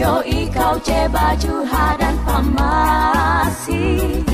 [0.00, 4.24] Yo ikau ce baju hadan pamasi.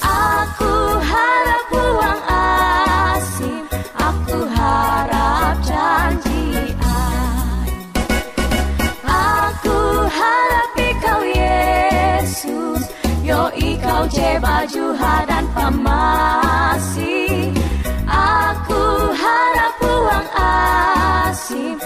[0.00, 3.68] Aku harap uang asim,
[4.00, 6.72] Aku harap janjian
[9.04, 12.88] Aku harap ikau Yesus.
[13.20, 17.52] Yo ikau ce baju hadan pamasi.
[18.08, 21.76] Aku harap uang asim.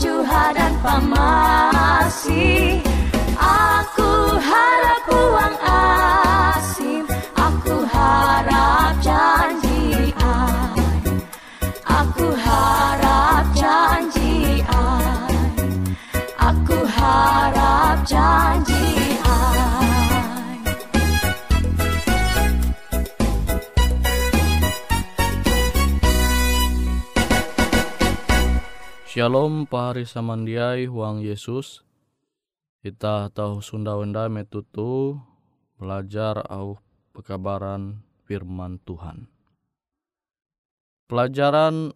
[0.00, 2.80] juha dan pamasi.
[3.36, 7.04] Aku harap uang asim
[7.36, 11.04] Aku harap janji ai
[11.84, 15.36] Aku harap janji ai
[16.36, 18.99] Aku harap janji
[29.20, 31.84] Shalom pahari samandiai huang Yesus.
[32.80, 35.20] Kita tahu Sunda Wenda metutu
[35.76, 36.80] belajar au
[37.12, 39.28] pekabaran firman Tuhan.
[41.04, 41.92] Pelajaran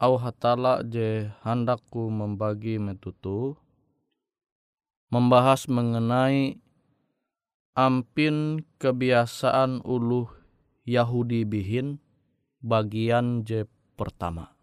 [0.00, 3.60] au hatala je handakku membagi metutu
[5.12, 6.64] membahas mengenai
[7.76, 10.32] ampin kebiasaan uluh
[10.88, 12.00] Yahudi bihin
[12.64, 13.68] bagian je
[14.00, 14.57] pertama.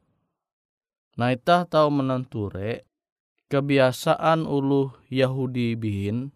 [1.16, 2.84] Nah itah tahu menenture
[3.48, 6.36] kebiasaan ulu Yahudi bihin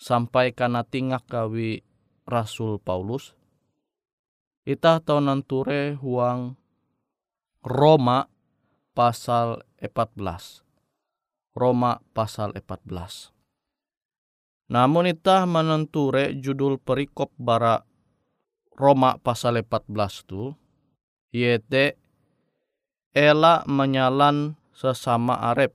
[0.00, 1.84] sampai karena tingak kawi
[2.24, 3.36] Rasul Paulus.
[4.64, 6.56] Itah tahu nenture huang
[7.60, 8.32] Roma
[8.96, 10.64] pasal 14.
[11.52, 13.28] Roma pasal 14.
[14.72, 17.84] Namun itah menenture judul perikop bara
[18.72, 20.56] Roma pasal 14 tu
[21.34, 21.92] yaitu
[23.10, 25.74] ela menyalan sesama arep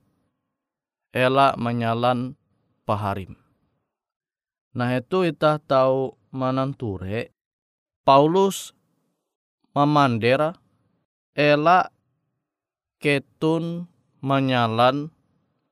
[1.16, 2.36] ela menyalan
[2.84, 3.40] paharim.
[4.76, 7.32] Nah itu kita tahu menenture
[8.04, 8.76] Paulus
[9.72, 10.52] memandera
[11.32, 11.88] ela
[13.00, 13.88] ketun
[14.20, 15.08] menyalan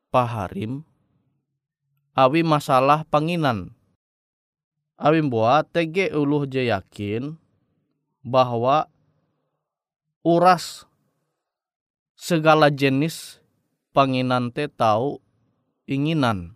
[0.08, 0.84] paharim
[2.16, 3.74] awi masalah panginan.
[4.94, 7.34] Awi buat tege uluh je yakin
[8.22, 8.86] bahwa
[10.22, 10.86] uras
[12.14, 13.42] segala jenis
[13.94, 15.18] panginan te tahu
[15.86, 16.54] inginan.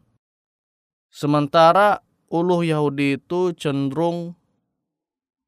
[1.11, 4.39] Sementara uluh Yahudi itu cenderung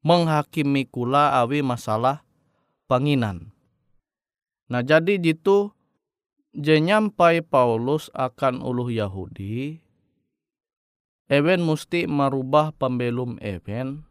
[0.01, 2.23] menghakimi kula awi masalah
[2.89, 3.53] panginan.
[4.71, 5.75] Nah jadi jitu
[6.55, 9.79] je nyampai Paulus akan uluh Yahudi,
[11.31, 14.03] Ewen mesti merubah pembelum Ewen,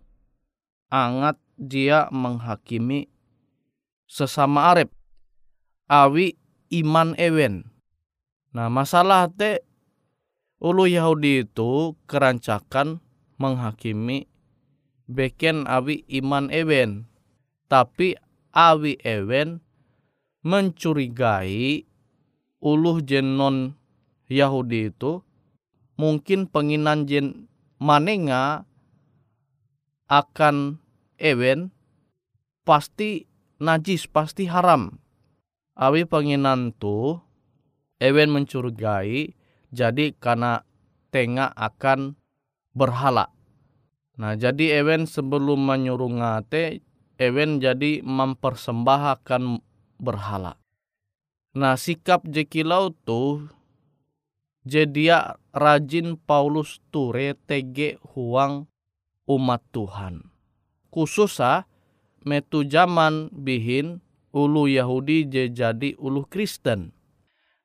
[0.88, 3.12] angat dia menghakimi
[4.08, 4.88] sesama arep
[5.90, 6.38] awi
[6.70, 7.66] iman ewen.
[8.54, 9.66] Nah masalah te
[10.62, 13.02] ulu Yahudi itu kerancakan
[13.42, 14.30] menghakimi
[15.10, 17.10] beken awi iman ewen.
[17.66, 18.14] Tapi
[18.54, 19.58] awi ewen
[20.46, 21.84] mencurigai
[22.62, 23.74] uluh jenon
[24.30, 25.26] Yahudi itu
[25.98, 27.50] mungkin penginan jen
[27.82, 28.64] manenga
[30.06, 30.78] akan
[31.18, 31.74] ewen
[32.64, 33.26] pasti
[33.58, 34.99] najis pasti haram
[35.80, 37.16] awi penginan tu
[37.96, 39.32] ewen mencurigai
[39.72, 40.68] jadi karena
[41.08, 42.20] tengah akan
[42.76, 43.32] berhala.
[44.20, 46.84] Nah jadi ewen sebelum menyuruh ngate
[47.16, 49.64] ewen jadi mempersembahkan
[49.96, 50.60] berhala.
[51.56, 53.48] Nah sikap jekilau tu
[54.68, 58.68] jadi rajin Paulus ture tege huang
[59.24, 60.28] umat Tuhan.
[60.92, 61.64] Khususnya
[62.20, 66.94] metu zaman bihin ulu Yahudi je jadi ulu Kristen.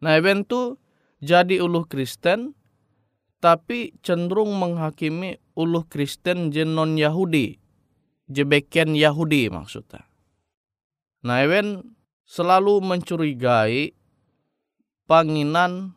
[0.01, 0.77] Nah event tu
[1.21, 2.53] jadi ulu Kristen
[3.41, 7.57] tapi cenderung menghakimi ulu Kristen je non Yahudi.
[8.25, 10.09] Je beken Yahudi maksudnya.
[11.21, 11.85] Nah event
[12.25, 13.93] selalu mencurigai
[15.05, 15.93] panginan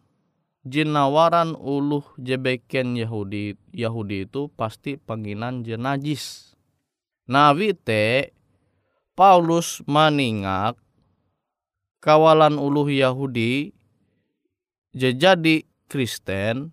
[0.69, 6.53] jenawaran ulu jebeken Yahudi Yahudi itu pasti panginan jenajis.
[7.25, 8.37] Nah wite
[9.19, 10.79] Paulus maningak
[11.99, 13.75] kawalan uluh Yahudi
[14.95, 16.71] jadi Kristen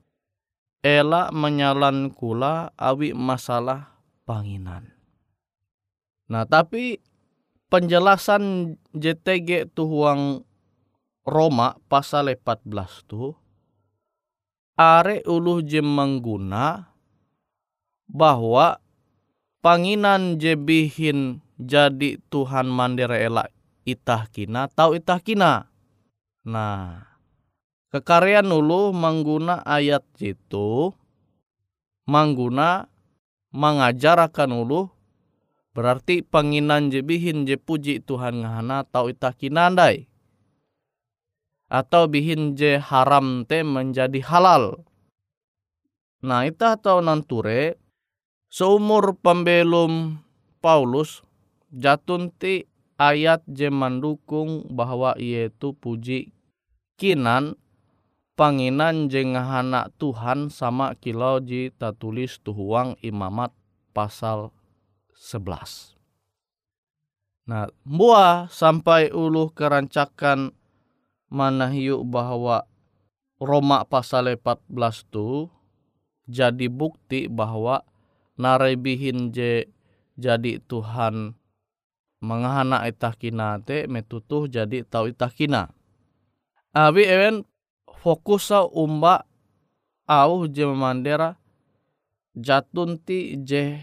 [0.86, 3.98] ela menyalan kula awi masalah
[4.30, 4.94] panginan.
[6.30, 7.02] Nah tapi
[7.74, 10.46] penjelasan JTG tuhuang
[11.26, 13.34] Roma pasal 14 tu
[14.78, 16.94] are uluh jem mengguna
[18.06, 18.78] bahwa
[19.66, 23.52] panginan jebihin jadi Tuhan mandira elak
[23.88, 25.72] itah kina tahu itah kina.
[26.46, 27.06] Nah,
[27.90, 30.94] kekaryaan ulu mengguna ayat itu
[32.06, 32.86] mengguna
[33.56, 34.92] mengajarkan ulu
[35.74, 40.08] berarti penginan jebihin je puji Tuhan ngahana tahu itah kinandai
[41.66, 44.86] atau bihin je haram te menjadi halal.
[46.22, 47.82] Nah, itah tahu nanture
[48.54, 50.22] seumur pembelum
[50.62, 51.25] Paulus
[51.74, 56.32] jatunti ayat je mendukung bahwa ia itu puji
[56.96, 57.60] kinan
[58.36, 63.56] panginan je ngahana Tuhan sama kilau ji tulis tuhuang imamat
[63.96, 64.52] pasal
[65.16, 65.96] 11.
[67.46, 70.52] Nah, buah sampai ulu kerancakan
[71.30, 72.66] mana hiu bahwa
[73.38, 75.52] Roma pasal 14 tu
[76.26, 77.86] jadi bukti bahwa
[78.36, 79.70] narebihin je
[80.18, 81.38] jadi Tuhan
[82.24, 85.72] mengahana itah kina te metutuh jadi tau itah kina.
[86.76, 87.48] Abi ewen
[88.38, 89.26] sa umba
[90.06, 91.40] au je memandera
[92.38, 93.80] jatun ti je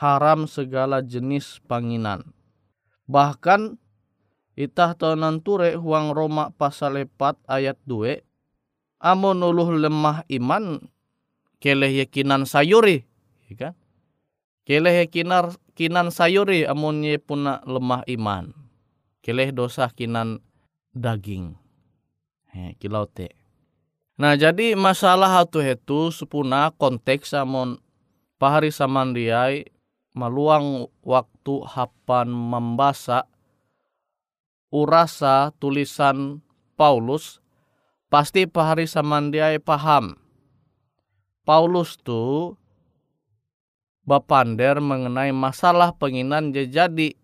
[0.00, 2.34] haram segala jenis panginan.
[3.06, 3.78] Bahkan
[4.58, 8.22] itah tonan ture huang Roma pasal 4 ayat 2
[9.02, 10.80] amon uluh lemah iman
[11.60, 13.04] keleh yakinan sayuri
[13.50, 13.74] ya kan
[14.64, 18.54] keleh yakinar kinan sayuri amun ye puna lemah iman.
[19.20, 20.40] Keleh dosa kinan
[20.94, 21.58] daging.
[22.54, 23.34] He, kilau te.
[24.14, 27.82] Nah jadi masalah hatu itu sepuna konteks amun
[28.38, 29.66] pahari samandiai
[30.14, 33.26] meluang waktu hapan membaca
[34.70, 36.38] urasa tulisan
[36.78, 37.42] Paulus
[38.06, 40.14] pasti pahari samandiai paham.
[41.42, 42.54] Paulus tu
[44.04, 47.16] bapander mengenai masalah penginan jadi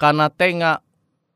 [0.00, 0.84] karena tengah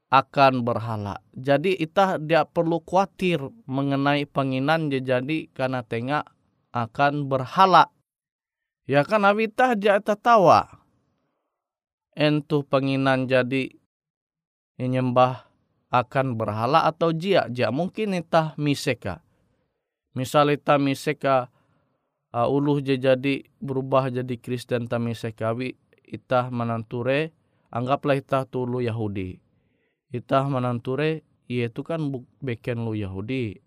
[0.09, 1.21] akan berhala.
[1.37, 6.25] Jadi kita tidak perlu khawatir mengenai penginan jadi karena tengah
[6.73, 7.93] akan berhala.
[8.89, 10.81] Ya kan awita dia tertawa.
[12.17, 13.69] Entu penginan jadi
[14.81, 15.45] menyembah
[15.93, 17.47] akan berhala atau jia.
[17.53, 19.21] Jia mungkin itah miseka.
[20.17, 21.53] Misal itah miseka
[22.33, 25.77] uh, uluh jadi berubah jadi Kristen ta misekawi
[26.09, 27.33] itah menanture
[27.73, 29.41] anggaplah itah tulu Yahudi.
[30.09, 32.01] Itah menanture ia itu kan
[32.41, 33.61] beken lu Yahudi.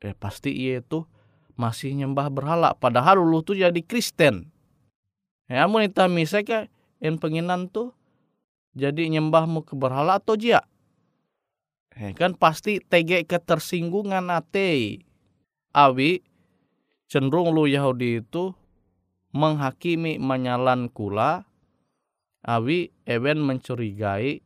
[0.00, 1.06] Eh pasti ia itu
[1.58, 2.72] masih nyembah berhala.
[2.78, 4.48] Padahal ulu tuh jadi Kristen.
[5.50, 6.70] Ya amun ita miseka
[7.02, 7.90] en penginan tuh
[8.78, 10.62] jadi nyembahmu ke berhala atau jia.
[11.98, 15.02] Ya, kan pasti tege ketersinggungan ate.
[15.74, 16.22] Awi
[17.10, 18.54] cenderung lu Yahudi itu
[19.34, 21.44] menghakimi menyalan kula.
[22.40, 24.40] Awi ewen mencurigai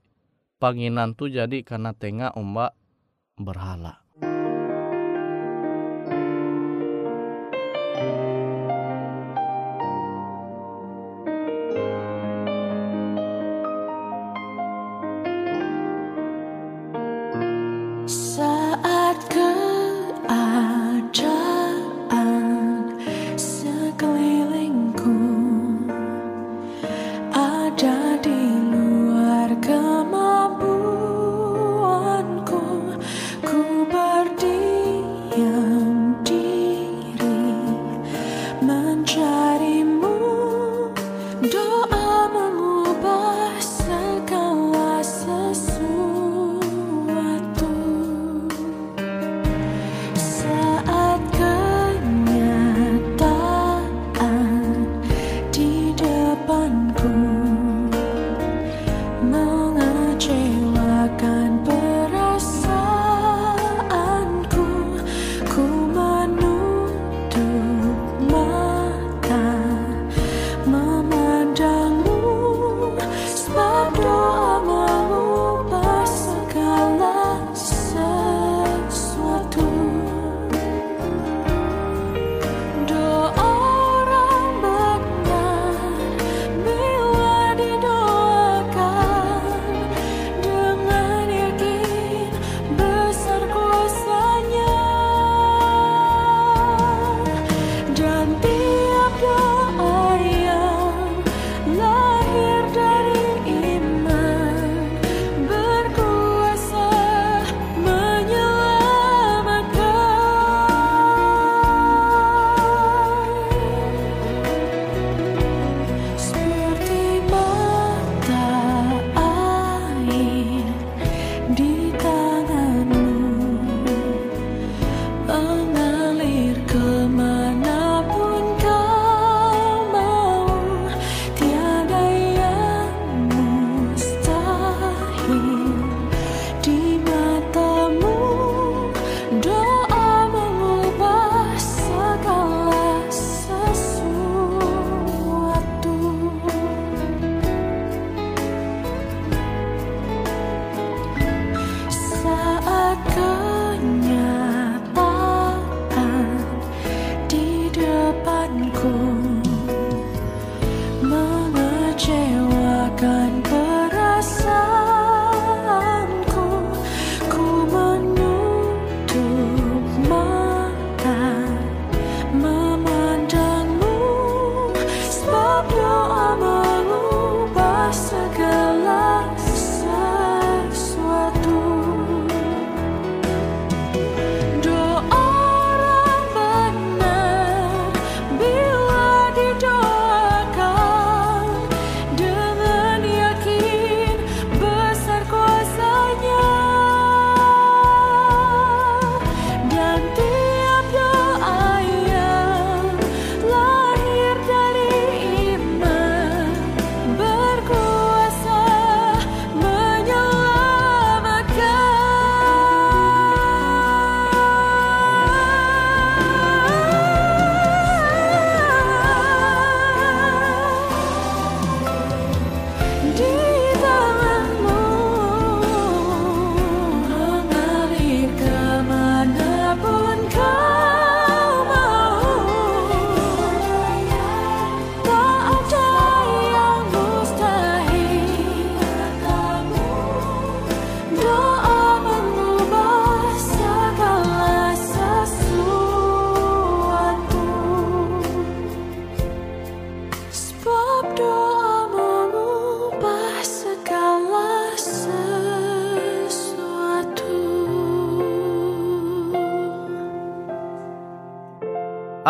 [0.59, 2.75] panginan tuh jadi karena tengah ombak
[3.39, 4.04] berhala.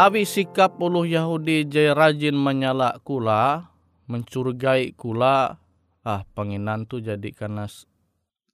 [0.04, 3.72] Abi sikap ulu Yahudi je rajin menyala kula,
[4.04, 5.56] mencurigai kula,
[6.04, 7.64] ah penginan tu jadi karena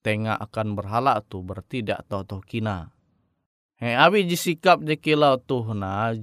[0.07, 2.95] tengah akan berhala tu bertidak tahu kina.
[3.83, 6.15] He abi ji sikap je kilau tuh na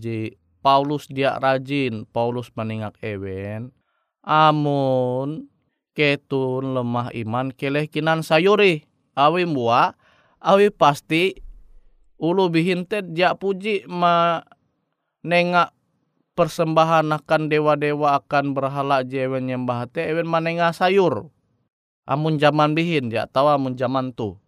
[0.63, 3.75] Paulus dia rajin, Paulus meningak ewen,
[4.23, 5.51] amun
[5.91, 9.91] ketun lemah iman keleh kinan sayuri awi mua
[10.39, 11.35] awi pasti
[12.15, 14.39] ulu bihintet dia puji ma
[15.27, 15.75] nengak
[16.39, 21.27] persembahan akan dewa-dewa akan berhala jewen nyembah te ewen manenga sayur.
[22.07, 24.39] Amun zaman bihin ya tahu amun zaman tu.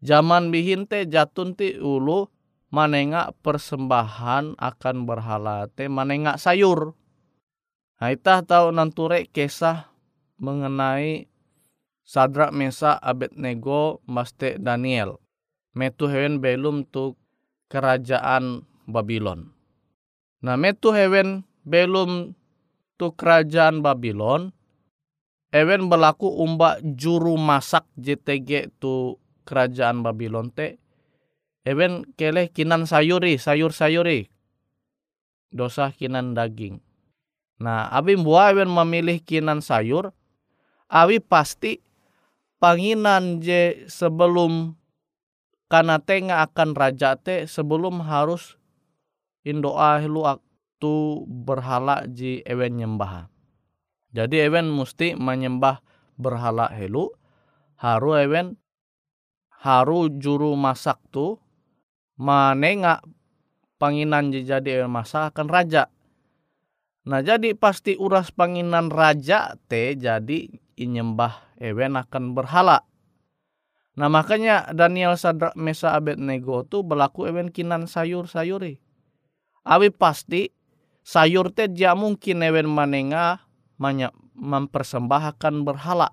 [0.00, 2.32] Zaman bihin te jatun ti ulu
[2.72, 6.96] manenga persembahan akan berhala te manenga sayur.
[8.00, 9.92] Nah itah tahu nanture kisah
[10.40, 11.28] mengenai
[12.04, 15.16] Sadrak Mesa Abednego Maste Daniel.
[15.72, 17.16] Metu hewen belum tu
[17.72, 19.53] kerajaan Babylon.
[20.44, 22.36] Nah metu hewen belum
[23.00, 24.52] tu kerajaan Babylon,
[25.48, 29.16] hewen berlaku umba juru masak JTG tu
[29.48, 30.76] kerajaan Babylon te,
[31.64, 34.28] hewen keleh kinan sayuri, sayur sayuri,
[35.48, 36.84] dosa kinan daging.
[37.56, 40.12] Nah, abim buah hewen memilih kinan sayur,
[40.92, 41.80] awi pasti
[42.60, 44.76] panginan je sebelum
[45.72, 48.60] karena tengah akan raja te sebelum harus
[49.44, 53.28] indoa helu aktu berhala ji ewen nyembah.
[54.16, 55.84] Jadi ewen mesti menyembah
[56.16, 57.12] berhala helu
[57.78, 58.56] haru ewen
[59.60, 61.36] haru juru masak tu
[62.16, 63.04] manenga
[63.76, 65.92] panginan jadi ewen masak akan raja.
[67.04, 70.48] Nah jadi pasti uras panginan raja te jadi
[70.80, 72.86] inyembah ewen akan berhala.
[73.94, 78.83] Nah makanya Daniel Sadrak Mesa Abednego tu berlaku ewen kinan sayur sayuri
[79.64, 80.52] awi pasti
[81.04, 83.44] sayur teh dia mungkin ewen manenga
[84.34, 86.12] mempersembahkan berhala.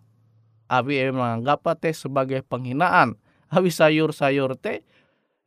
[0.72, 3.20] Awi ewen menganggap teh sebagai penghinaan.
[3.56, 4.80] Awi sayur-sayur teh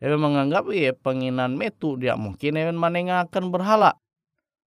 [0.05, 3.97] ewen menganggap iya penghinaan metu dia mungkin ewen manenga akan berhala.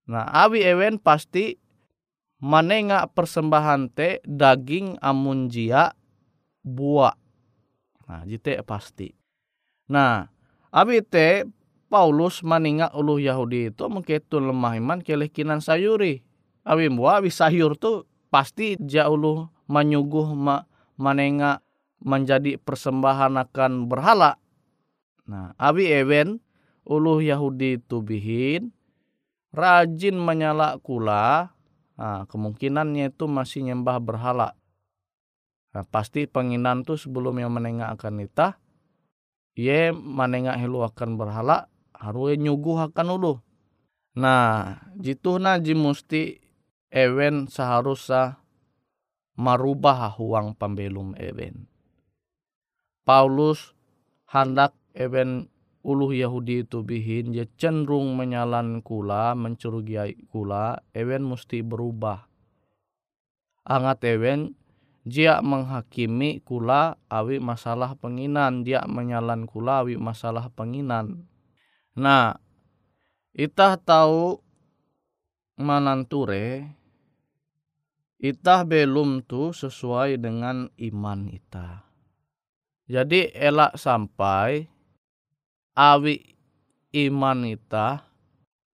[0.09, 1.61] Nah awi ewen pasti
[2.41, 5.93] manenga persembahan teh daging amun jia
[6.65, 7.13] buah
[8.07, 9.13] nah jite pasti.
[9.93, 10.25] Nah
[10.73, 11.45] abi teh
[11.87, 16.19] Paulus maninga ulu Yahudi itu mengketun lemah iman keleh kinan sayuri.
[16.67, 20.67] Awi mua awi sayur tu pasti jauh menyuguh ma,
[20.99, 21.63] manenga
[22.03, 24.35] menjadi persembahan akan berhala.
[25.27, 26.43] Nah, awi ewen
[26.83, 28.75] ulu Yahudi itu bihin
[29.55, 31.55] rajin menyala kula.
[31.97, 34.53] Nah, kemungkinannya itu masih nyembah berhala.
[35.73, 38.61] Nah, pasti penginan tu sebelum yang menengah akan nita,
[39.57, 41.65] ye menengah helu akan berhala,
[41.97, 43.33] harus nyuguhakan ulu.
[44.17, 46.41] Nah, jitu na ji musti
[46.89, 48.41] ewen seharusnya
[49.37, 51.69] merubah huang pembelum ewen.
[53.05, 53.77] Paulus
[54.25, 55.47] hendak ewen
[55.85, 62.25] ulu Yahudi itu bihin dia cenderung menyalan kula, mencurigai kula, ewen mesti berubah.
[63.67, 64.57] Angat ewen
[65.07, 71.26] dia menghakimi kula awi masalah penginan, dia menyalan kula awi masalah penginan.
[71.97, 72.37] Nah,
[73.33, 74.37] itah tahu
[75.57, 76.69] mananture,
[78.21, 81.89] itah belum tu sesuai dengan iman itah.
[82.85, 84.69] Jadi elak sampai
[85.73, 86.37] awi
[87.09, 88.05] iman itah,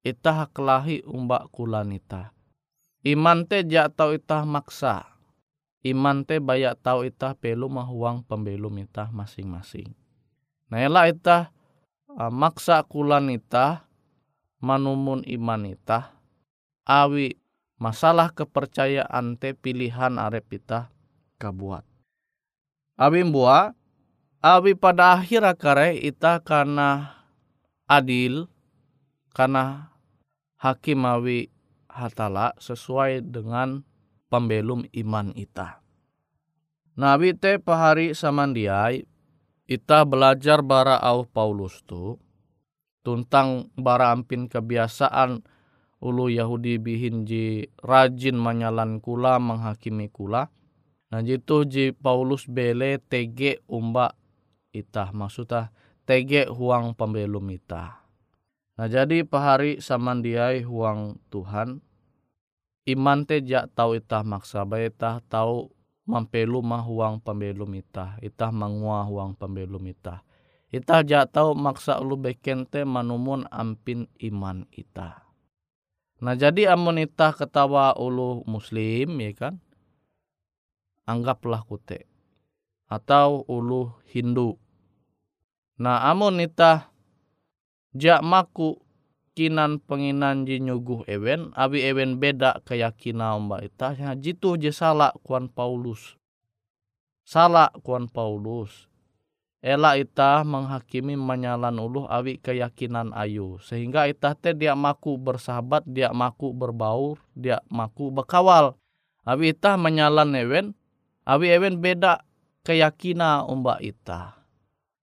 [0.03, 2.35] itah kelahi umbak kulan itah.
[3.07, 5.07] Iman te jak tau itah maksa.
[5.79, 9.95] Iman te bayak tau itah pelu mahuang pembelum itah masing-masing.
[10.67, 11.62] Nah elak itah
[12.17, 13.89] maksa kulanita
[14.61, 16.13] manumun imanita
[16.85, 17.35] awi
[17.81, 20.93] masalah kepercayaan te pilihan arep ita
[21.41, 21.83] kabuat.
[22.95, 23.73] Abi mbua
[24.39, 27.17] awi pada akhir akare ita karena
[27.89, 28.47] adil
[29.33, 29.89] karena
[30.61, 31.49] hakim awi
[31.89, 33.81] hatala sesuai dengan
[34.29, 35.81] pembelum iman ita.
[36.93, 39.09] Nabi te pahari samandiai
[39.63, 42.19] Ita belajar bara au Paulus tu
[43.03, 45.43] tentang bara ampin kebiasaan
[46.03, 50.51] ulu Yahudi bihinji rajin menyalan kula menghakimi kula.
[51.11, 54.19] Nah jitu ji Paulus bele tege umba
[54.75, 55.71] itah maksudnya
[56.03, 58.03] tege huang pembelum itah.
[58.75, 61.79] Nah jadi pahari samandiai huang Tuhan
[62.83, 65.71] iman te jak tau itah maksa bae itah tau
[66.03, 70.21] mampelu mah huang pembelum itah itah mangua huang pembelum itah
[70.73, 75.21] Ita ja tahu maksa ulu beken te manumun ampin iman ita.
[76.17, 79.61] Nah jadi amun ita ketawa ulu muslim ya kan.
[81.05, 82.09] Anggaplah kute.
[82.89, 84.57] Atau ulu Hindu.
[85.77, 86.89] Nah amun ita
[87.93, 88.81] jak maku
[89.33, 95.13] kinan penginan ji nyuguh ewen, abi ewen beda keyakinan mbak ita, ya jitu je salah
[95.25, 96.17] kuan Paulus.
[97.25, 98.87] Salah kuan Paulus.
[99.63, 106.11] Ela ita menghakimi menyalan uluh awi keyakinan ayu sehingga ita te dia maku bersahabat dia
[106.11, 108.75] maku berbaur dia maku berkawal
[109.23, 110.67] awi ita menyalan ewen
[111.23, 112.27] awi ewen beda
[112.67, 114.35] keyakinan umba ita.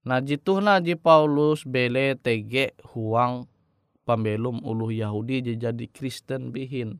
[0.05, 3.49] Nah jitu na ji Paulus bele tege huang
[4.11, 6.99] pembelum uluh Yahudi jadi Kristen bihin.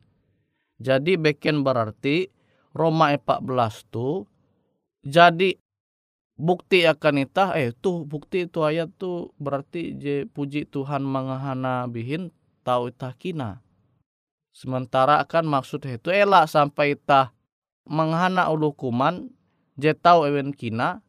[0.79, 2.31] Jadi beken berarti
[2.71, 4.23] Roma 14 tu
[5.03, 5.59] jadi
[6.39, 12.31] bukti akan itah eh tuh bukti itu ayat tuh berarti je puji Tuhan mengahana bihin
[12.63, 13.59] tahu itah kina.
[14.55, 17.35] Sementara akan maksud itu elak sampai itah
[17.83, 19.27] menghana ulu kuman
[19.75, 21.03] je tahu ewen kina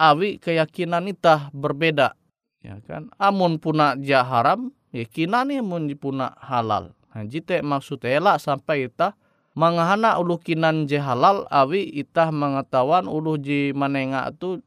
[0.00, 2.16] awi keyakinan itah berbeda.
[2.64, 3.12] Ya kan?
[3.20, 8.90] Amun puna ja haram ya kina nih mun puna halal nah, jite maksud elak sampai
[8.90, 9.14] itah
[9.54, 14.62] mangahana ulu kinan je halal awi itah mengetahuan ulu ji manenga tu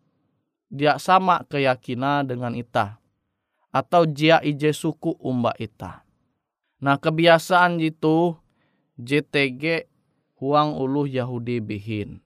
[0.74, 3.04] dia sama keyakinan dengan itah
[3.74, 6.06] atau jia ije suku umba itah.
[6.86, 8.38] Nah kebiasaan itu
[9.02, 9.90] JTG
[10.38, 12.22] huang ulu Yahudi bihin.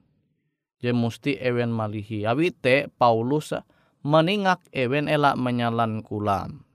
[0.83, 2.27] Je musti ewen malihi.
[2.27, 3.55] Awi te Paulus
[4.03, 6.66] meningak ewen elak menyalan kulam.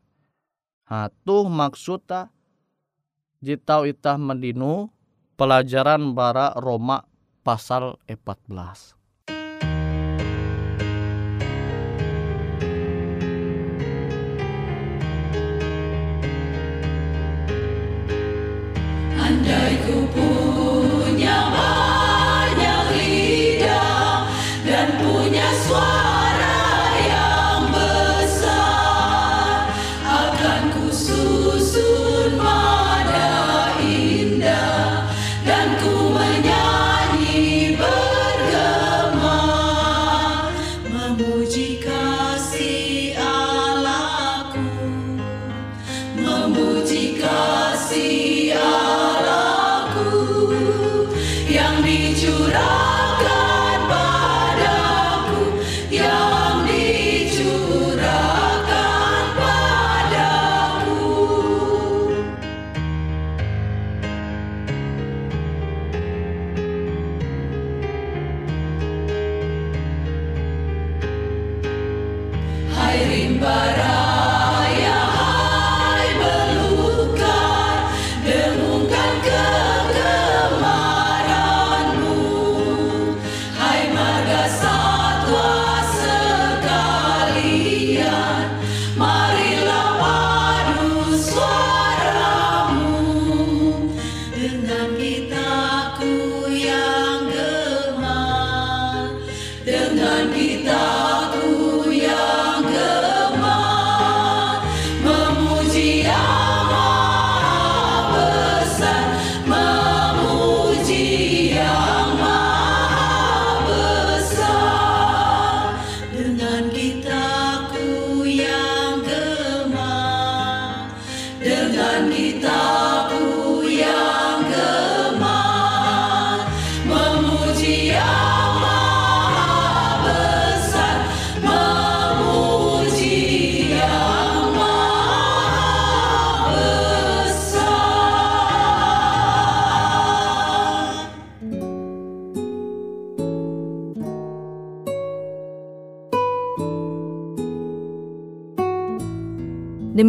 [0.92, 2.28] Ha tuh maksudnya
[3.40, 4.92] jitau itah mendinu
[5.40, 7.08] pelajaran bara Roma
[7.40, 9.00] pasal 14.
[19.16, 20.51] Andai ku punya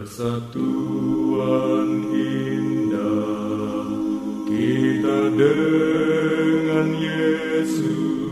[0.00, 3.84] Persatuan indah
[4.48, 8.29] kita dengan Yesus